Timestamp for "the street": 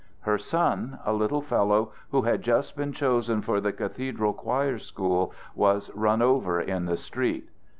6.87-7.51